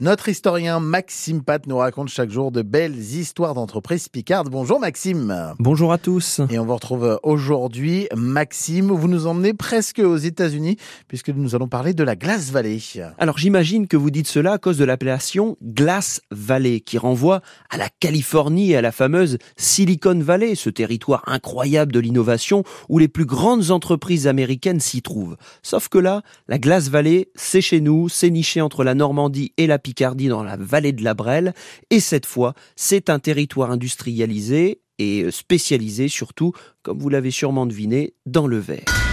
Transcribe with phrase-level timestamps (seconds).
[0.00, 4.50] Notre historien Maxime Pat nous raconte chaque jour de belles histoires d'entreprises picardes.
[4.50, 5.54] Bonjour Maxime.
[5.58, 6.42] Bonjour à tous.
[6.50, 8.92] Et on vous retrouve aujourd'hui, Maxime.
[8.92, 10.76] Vous nous emmenez presque aux États-Unis
[11.08, 12.80] puisque nous allons parler de la Glace Valley.
[13.16, 17.78] Alors j'imagine que vous dites cela à cause de l'appellation Glace Valley qui renvoie à
[17.78, 23.08] la Californie et à la fameuse Silicon Valley, ce territoire incroyable de l'innovation où les
[23.08, 25.38] plus grandes entreprises américaines s'y trouvent.
[25.62, 29.66] Sauf que là, la Glace Valley, c'est chez nous, c'est niché entre la Normandie et
[29.66, 31.54] la Picardie dans la vallée de la Brelle.
[31.90, 36.52] Et cette fois, c'est un territoire industrialisé et spécialisé surtout,
[36.82, 39.09] comme vous l'avez sûrement deviné, dans le verre.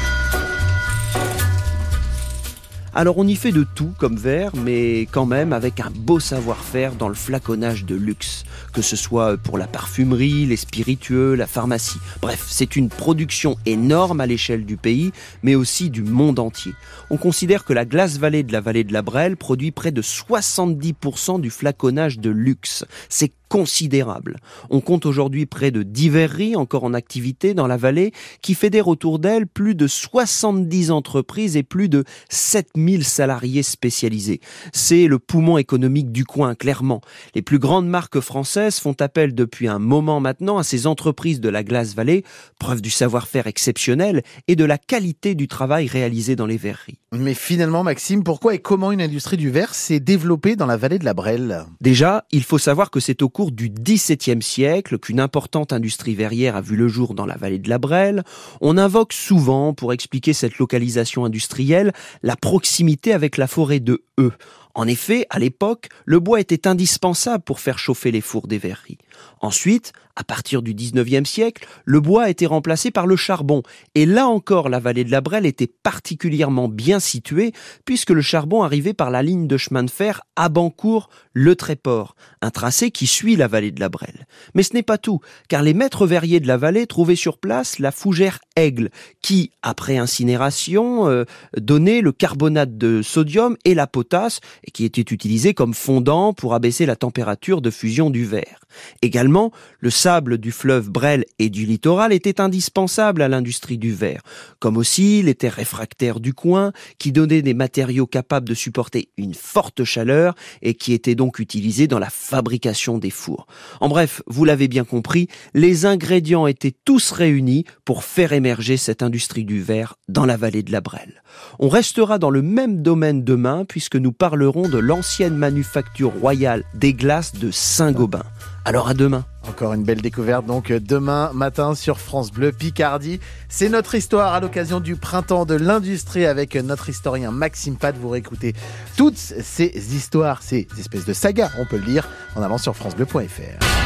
[3.00, 6.96] Alors on y fait de tout comme verre, mais quand même avec un beau savoir-faire
[6.96, 12.00] dans le flaconnage de luxe, que ce soit pour la parfumerie, les spiritueux, la pharmacie.
[12.24, 15.12] Bref, c'est une production énorme à l'échelle du pays,
[15.44, 16.74] mais aussi du monde entier.
[17.12, 20.02] On considère que la glace vallée de la vallée de la Brelle produit près de
[20.02, 22.84] 70% du flaconnage de luxe.
[23.10, 24.38] C'est considérable.
[24.70, 28.88] On compte aujourd'hui près de 10 verreries encore en activité dans la vallée qui fédèrent
[28.88, 34.42] autour d'elles plus de 70 entreprises et plus de 7000 salariés spécialisés.
[34.74, 37.02] C'est le poumon économique du coin, clairement.
[37.36, 41.50] Les plus grandes marques françaises font appel depuis un moment maintenant à ces entreprises de
[41.50, 42.24] la glace vallée,
[42.60, 47.00] preuve du savoir-faire exceptionnel et de la qualité du travail réalisé dans les verreries.
[47.14, 51.00] Mais finalement, Maxime, pourquoi et comment une industrie du verre s'est développée dans la vallée
[51.00, 51.64] de la Brelle?
[51.80, 56.58] Déjà, il faut savoir que c'est au cours du XVIIe siècle qu'une importante industrie verrière
[56.58, 58.24] a vu le jour dans la vallée de la Brelle.
[58.60, 64.34] On invoque souvent, pour expliquer cette localisation industrielle, la proximité avec la forêt de E.
[64.76, 68.98] En effet, à l'époque, le bois était indispensable pour faire chauffer les fours des verreries.
[69.40, 73.62] Ensuite, à partir du 19e siècle, le bois a été remplacé par le charbon.
[73.94, 77.54] Et là encore, la vallée de la Brelle était particulièrement bien située
[77.86, 82.16] puisque le charbon arrivait par la ligne de chemin de fer à Bancourt, le Tréport,
[82.42, 84.26] un tracé qui suit la vallée de la Brelle.
[84.56, 85.20] Mais ce n'est pas tout,
[85.50, 88.90] car les maîtres verriers de la vallée trouvaient sur place la fougère aigle,
[89.22, 91.26] qui, après incinération, euh,
[91.56, 96.56] donnait le carbonate de sodium et la potasse, et qui était utilisé comme fondant pour
[96.56, 98.62] abaisser la température de fusion du verre.
[99.02, 104.22] Également, le sable du fleuve Brel et du littoral était indispensable à l'industrie du verre,
[104.60, 109.34] comme aussi les terres réfractaires du coin, qui donnaient des matériaux capables de supporter une
[109.34, 113.48] forte chaleur et qui étaient donc utilisés dans la fabrication des fours.
[113.82, 119.04] En bref, vous l'avez bien compris, les ingrédients étaient tous réunis pour faire émerger cette
[119.04, 121.22] industrie du verre dans la vallée de la Brelle.
[121.60, 126.94] On restera dans le même domaine demain puisque nous parlerons de l'ancienne manufacture royale des
[126.94, 128.24] glaces de Saint-Gobain.
[128.64, 129.26] Alors à demain.
[129.50, 133.20] Encore une belle découverte donc demain matin sur France Bleu Picardie.
[133.48, 137.96] C'est notre histoire à l'occasion du printemps de l'industrie avec notre historien Maxime Pat.
[137.98, 138.54] Vous réécoutez
[138.98, 143.77] toutes ces histoires, ces espèces de sagas, on peut le dire, en avant sur francebleu.fr.